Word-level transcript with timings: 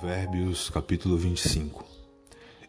Provérbios 0.00 0.70
capítulo 0.70 1.18
25 1.18 1.84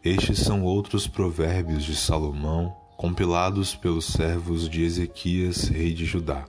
Estes 0.04 0.40
são 0.40 0.62
outros 0.64 1.08
provérbios 1.08 1.82
de 1.82 1.96
Salomão, 1.96 2.76
compilados 2.94 3.74
pelos 3.74 4.04
servos 4.04 4.68
de 4.68 4.82
Ezequias, 4.82 5.64
rei 5.64 5.94
de 5.94 6.04
Judá. 6.04 6.44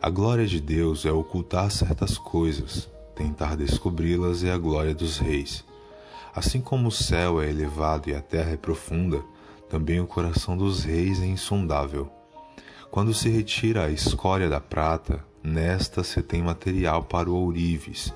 A 0.00 0.08
glória 0.08 0.46
de 0.46 0.60
Deus 0.60 1.04
é 1.04 1.10
ocultar 1.10 1.72
certas 1.72 2.16
coisas, 2.16 2.88
tentar 3.16 3.56
descobri-las 3.56 4.44
é 4.44 4.52
a 4.52 4.58
glória 4.58 4.94
dos 4.94 5.18
reis. 5.18 5.64
Assim 6.32 6.60
como 6.60 6.86
o 6.86 6.92
céu 6.92 7.42
é 7.42 7.50
elevado 7.50 8.08
e 8.08 8.14
a 8.14 8.20
terra 8.20 8.52
é 8.52 8.56
profunda, 8.56 9.20
também 9.68 9.98
o 9.98 10.06
coração 10.06 10.56
dos 10.56 10.84
reis 10.84 11.20
é 11.20 11.26
insondável. 11.26 12.08
Quando 12.92 13.12
se 13.12 13.28
retira 13.28 13.86
a 13.86 13.90
escória 13.90 14.48
da 14.48 14.60
prata, 14.60 15.24
nesta 15.42 16.04
se 16.04 16.22
tem 16.22 16.42
material 16.42 17.02
para 17.02 17.28
o 17.28 17.34
ourives 17.34 18.14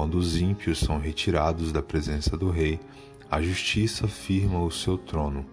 quando 0.00 0.14
os 0.14 0.40
ímpios 0.40 0.78
são 0.78 0.98
retirados 0.98 1.72
da 1.72 1.82
presença 1.82 2.34
do 2.34 2.48
rei, 2.48 2.80
a 3.30 3.42
justiça 3.42 4.08
firma 4.08 4.58
o 4.58 4.70
seu 4.70 4.96
trono. 4.96 5.44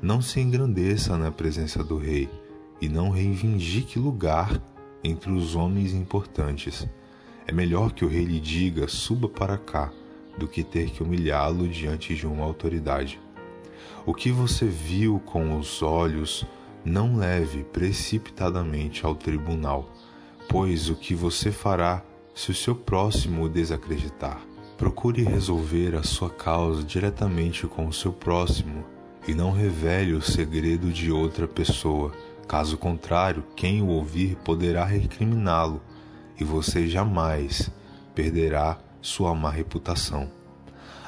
Não 0.00 0.22
se 0.22 0.38
engrandeça 0.38 1.18
na 1.18 1.32
presença 1.32 1.82
do 1.82 1.98
rei 1.98 2.30
e 2.80 2.88
não 2.88 3.10
reivindique 3.10 3.98
lugar 3.98 4.62
entre 5.02 5.32
os 5.32 5.56
homens 5.56 5.92
importantes. 5.92 6.86
É 7.48 7.52
melhor 7.52 7.90
que 7.90 8.04
o 8.04 8.08
rei 8.08 8.24
lhe 8.24 8.38
diga: 8.38 8.86
suba 8.86 9.28
para 9.28 9.58
cá, 9.58 9.90
do 10.38 10.46
que 10.46 10.62
ter 10.62 10.90
que 10.90 11.02
humilhá-lo 11.02 11.66
diante 11.66 12.14
de 12.14 12.28
uma 12.28 12.44
autoridade. 12.44 13.20
O 14.06 14.14
que 14.14 14.30
você 14.30 14.66
viu 14.66 15.18
com 15.26 15.58
os 15.58 15.82
olhos, 15.82 16.46
não 16.84 17.16
leve 17.16 17.64
precipitadamente 17.64 19.04
ao 19.04 19.16
tribunal, 19.16 19.90
pois 20.48 20.88
o 20.88 20.94
que 20.94 21.12
você 21.12 21.50
fará 21.50 22.04
se 22.34 22.50
o 22.50 22.54
seu 22.54 22.74
próximo 22.74 23.44
o 23.44 23.48
desacreditar. 23.48 24.40
Procure 24.76 25.22
resolver 25.22 25.94
a 25.94 26.02
sua 26.02 26.28
causa 26.28 26.82
diretamente 26.82 27.66
com 27.66 27.86
o 27.86 27.92
seu 27.92 28.12
próximo 28.12 28.84
e 29.26 29.32
não 29.32 29.52
revele 29.52 30.14
o 30.14 30.20
segredo 30.20 30.90
de 30.90 31.12
outra 31.12 31.46
pessoa. 31.46 32.12
Caso 32.48 32.76
contrário, 32.76 33.44
quem 33.54 33.80
o 33.80 33.86
ouvir 33.86 34.36
poderá 34.44 34.84
recriminá-lo 34.84 35.80
e 36.38 36.42
você 36.42 36.88
jamais 36.88 37.70
perderá 38.14 38.78
sua 39.00 39.34
má 39.34 39.50
reputação. 39.50 40.28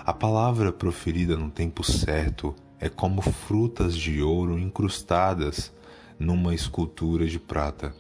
A 0.05 0.13
palavra 0.13 0.73
proferida 0.73 1.37
no 1.37 1.51
tempo 1.51 1.83
certo 1.83 2.55
é 2.79 2.89
como 2.89 3.21
frutas 3.21 3.97
de 3.97 4.23
ouro 4.23 4.57
incrustadas 4.59 5.73
numa 6.19 6.55
escultura 6.55 7.27
de 7.27 7.41
prata 7.41 7.93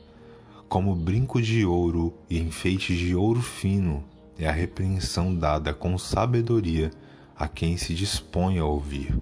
como 0.68 0.96
brinco 0.96 1.40
de 1.40 1.64
ouro 1.64 2.12
e 2.28 2.38
enfeite 2.38 2.96
de 2.96 3.14
ouro 3.14 3.40
fino, 3.40 4.04
é 4.38 4.48
a 4.48 4.52
repreensão 4.52 5.34
dada 5.34 5.72
com 5.72 5.96
sabedoria 5.96 6.90
a 7.36 7.46
quem 7.46 7.76
se 7.76 7.94
dispõe 7.94 8.58
a 8.58 8.64
ouvir. 8.64 9.16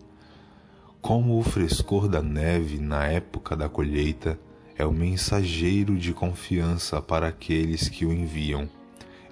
Como 1.03 1.39
o 1.39 1.43
frescor 1.43 2.09
da 2.09 2.23
neve 2.23 2.79
na 2.79 3.05
época 3.07 3.55
da 3.55 3.69
colheita 3.69 4.39
é 4.77 4.87
o 4.87 4.93
mensageiro 4.93 5.99
de 5.99 6.15
confiança 6.15 7.01
para 7.03 7.29
aqueles 7.29 7.91
que 7.91 8.07
o 8.07 8.13
enviam. 8.13 8.69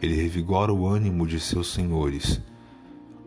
Ele 0.00 0.14
revigora 0.14 0.72
o 0.72 0.86
ânimo 0.86 1.26
de 1.26 1.40
seus 1.40 1.72
senhores. 1.72 2.40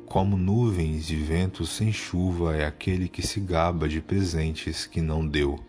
Como 0.05 0.37
nuvens 0.37 1.09
e 1.09 1.15
ventos 1.15 1.69
sem 1.69 1.91
chuva 1.91 2.55
é 2.55 2.65
aquele 2.65 3.09
que 3.09 3.25
se 3.25 3.39
gaba 3.39 3.89
de 3.89 3.99
presentes 3.99 4.85
que 4.85 5.01
não 5.01 5.27
deu. 5.27 5.59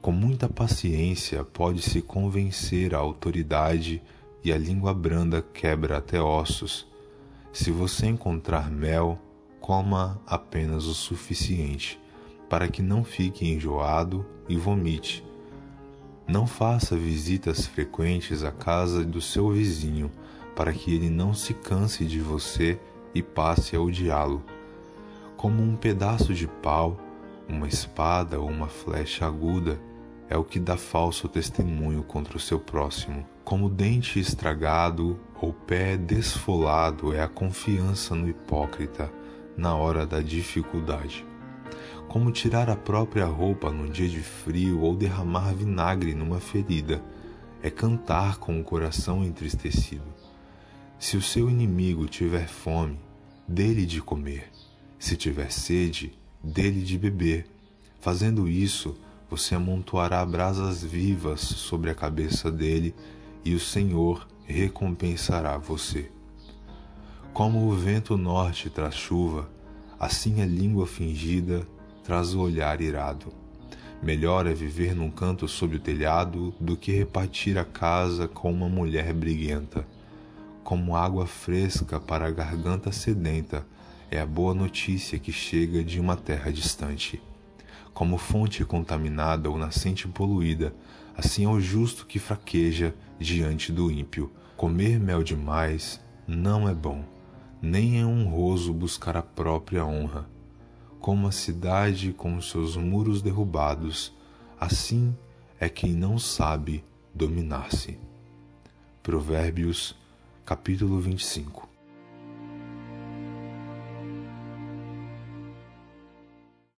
Com 0.00 0.12
muita 0.12 0.48
paciência 0.48 1.44
pode-se 1.44 2.00
convencer 2.00 2.94
a 2.94 2.98
autoridade 2.98 4.00
e 4.44 4.52
a 4.52 4.56
língua 4.56 4.94
branda 4.94 5.42
quebra 5.42 5.98
até 5.98 6.20
ossos. 6.20 6.86
Se 7.52 7.72
você 7.72 8.06
encontrar 8.06 8.70
mel, 8.70 9.18
coma 9.60 10.22
apenas 10.24 10.84
o 10.84 10.94
suficiente, 10.94 12.00
para 12.48 12.68
que 12.68 12.80
não 12.80 13.02
fique 13.02 13.46
enjoado 13.46 14.24
e 14.48 14.56
vomite. 14.56 15.24
Não 16.28 16.46
faça 16.46 16.96
visitas 16.96 17.66
frequentes 17.66 18.44
à 18.44 18.52
casa 18.52 19.04
do 19.04 19.20
seu 19.20 19.50
vizinho, 19.50 20.10
para 20.54 20.72
que 20.72 20.94
ele 20.94 21.10
não 21.10 21.34
se 21.34 21.54
canse 21.54 22.04
de 22.04 22.20
você 22.20 22.78
e 23.14 23.20
passe 23.22 23.74
a 23.74 23.80
odiá-lo. 23.80 24.44
Como 25.36 25.62
um 25.62 25.74
pedaço 25.74 26.32
de 26.32 26.46
pau, 26.46 26.96
uma 27.48 27.66
espada 27.66 28.38
ou 28.38 28.48
uma 28.48 28.68
flecha 28.68 29.26
aguda 29.26 29.80
é 30.28 30.36
o 30.36 30.44
que 30.44 30.60
dá 30.60 30.76
falso 30.76 31.26
testemunho 31.26 32.02
contra 32.02 32.36
o 32.36 32.40
seu 32.40 32.60
próximo. 32.60 33.26
Como 33.42 33.70
dente 33.70 34.20
estragado 34.20 35.18
ou 35.40 35.52
pé 35.52 35.96
desfolado 35.96 37.14
é 37.14 37.22
a 37.22 37.28
confiança 37.28 38.14
no 38.14 38.28
hipócrita 38.28 39.10
na 39.56 39.74
hora 39.74 40.06
da 40.06 40.20
dificuldade. 40.20 41.24
Como 42.08 42.30
tirar 42.30 42.68
a 42.68 42.76
própria 42.76 43.24
roupa 43.24 43.70
num 43.70 43.88
dia 43.88 44.08
de 44.08 44.20
frio 44.20 44.80
ou 44.80 44.94
derramar 44.94 45.54
vinagre 45.54 46.14
numa 46.14 46.40
ferida 46.40 47.02
é 47.62 47.70
cantar 47.70 48.38
com 48.38 48.60
o 48.60 48.64
coração 48.64 49.24
entristecido. 49.24 50.04
Se 50.98 51.16
o 51.16 51.22
seu 51.22 51.48
inimigo 51.48 52.06
tiver 52.06 52.48
fome, 52.48 52.98
dê-lhe 53.46 53.86
de 53.86 54.02
comer. 54.02 54.50
Se 54.98 55.16
tiver 55.16 55.50
sede, 55.50 56.18
dê-lhe 56.42 56.82
de 56.82 56.98
beber. 56.98 57.46
Fazendo 58.00 58.48
isso, 58.48 58.96
você 59.30 59.54
amontoará 59.54 60.24
brasas 60.24 60.82
vivas 60.82 61.40
sobre 61.40 61.90
a 61.90 61.94
cabeça 61.94 62.50
dele 62.50 62.94
e 63.44 63.54
o 63.54 63.60
Senhor 63.60 64.26
recompensará 64.46 65.58
você. 65.58 66.10
Como 67.32 67.68
o 67.68 67.74
vento 67.74 68.16
norte 68.16 68.70
traz 68.70 68.94
chuva, 68.94 69.48
assim 70.00 70.40
a 70.40 70.46
língua 70.46 70.86
fingida 70.86 71.66
traz 72.02 72.34
o 72.34 72.40
olhar 72.40 72.80
irado. 72.80 73.32
Melhor 74.02 74.46
é 74.46 74.54
viver 74.54 74.94
num 74.94 75.10
canto 75.10 75.46
sob 75.48 75.76
o 75.76 75.80
telhado 75.80 76.54
do 76.58 76.76
que 76.76 76.92
repartir 76.92 77.58
a 77.58 77.64
casa 77.64 78.28
com 78.28 78.50
uma 78.50 78.68
mulher 78.68 79.12
briguenta. 79.12 79.86
Como 80.62 80.96
água 80.96 81.26
fresca 81.26 81.98
para 81.98 82.26
a 82.26 82.30
garganta 82.30 82.92
sedenta 82.92 83.66
é 84.10 84.20
a 84.20 84.26
boa 84.26 84.54
notícia 84.54 85.18
que 85.18 85.32
chega 85.32 85.84
de 85.84 86.00
uma 86.00 86.16
terra 86.16 86.52
distante 86.52 87.20
como 87.98 88.16
fonte 88.16 88.64
contaminada 88.64 89.50
ou 89.50 89.58
nascente 89.58 90.06
poluída, 90.06 90.72
assim 91.16 91.46
é 91.46 91.48
o 91.48 91.58
justo 91.58 92.06
que 92.06 92.20
fraqueja 92.20 92.94
diante 93.18 93.72
do 93.72 93.90
ímpio. 93.90 94.30
Comer 94.56 95.00
mel 95.00 95.20
demais 95.24 96.00
não 96.24 96.68
é 96.68 96.74
bom, 96.74 97.04
nem 97.60 98.00
é 98.00 98.06
honroso 98.06 98.72
buscar 98.72 99.16
a 99.16 99.22
própria 99.22 99.84
honra. 99.84 100.30
Como 101.00 101.26
a 101.26 101.32
cidade 101.32 102.12
com 102.12 102.40
seus 102.40 102.76
muros 102.76 103.20
derrubados, 103.20 104.14
assim 104.60 105.12
é 105.58 105.68
quem 105.68 105.92
não 105.92 106.20
sabe 106.20 106.84
dominar-se. 107.12 107.98
Provérbios, 109.02 109.96
capítulo 110.44 111.00
25 111.00 111.67